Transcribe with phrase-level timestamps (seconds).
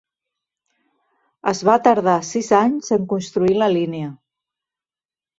[1.51, 4.09] Es va tardar sis anys en construir la línia.